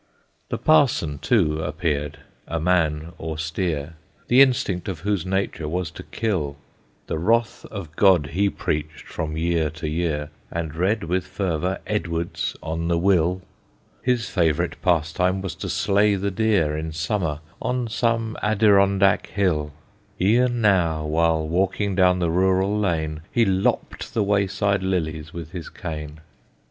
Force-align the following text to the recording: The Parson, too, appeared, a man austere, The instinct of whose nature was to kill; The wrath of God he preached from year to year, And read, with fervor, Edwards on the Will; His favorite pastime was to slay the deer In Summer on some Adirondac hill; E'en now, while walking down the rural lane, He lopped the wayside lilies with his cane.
The 0.49 0.57
Parson, 0.57 1.19
too, 1.19 1.61
appeared, 1.61 2.21
a 2.47 2.59
man 2.59 3.13
austere, 3.19 3.97
The 4.29 4.41
instinct 4.41 4.87
of 4.87 5.01
whose 5.01 5.27
nature 5.27 5.67
was 5.69 5.91
to 5.91 6.01
kill; 6.01 6.55
The 7.05 7.19
wrath 7.19 7.65
of 7.69 7.95
God 7.95 8.29
he 8.33 8.49
preached 8.49 9.05
from 9.05 9.37
year 9.37 9.69
to 9.69 9.87
year, 9.87 10.31
And 10.49 10.73
read, 10.73 11.03
with 11.03 11.27
fervor, 11.27 11.77
Edwards 11.85 12.55
on 12.63 12.87
the 12.87 12.97
Will; 12.97 13.43
His 14.01 14.27
favorite 14.27 14.81
pastime 14.81 15.39
was 15.39 15.53
to 15.57 15.69
slay 15.69 16.15
the 16.15 16.31
deer 16.31 16.75
In 16.75 16.91
Summer 16.93 17.39
on 17.61 17.87
some 17.87 18.35
Adirondac 18.41 19.27
hill; 19.27 19.71
E'en 20.19 20.61
now, 20.61 21.05
while 21.05 21.47
walking 21.47 21.93
down 21.93 22.17
the 22.17 22.31
rural 22.31 22.75
lane, 22.75 23.21
He 23.31 23.45
lopped 23.45 24.15
the 24.15 24.23
wayside 24.23 24.81
lilies 24.81 25.31
with 25.31 25.51
his 25.51 25.69
cane. 25.69 26.21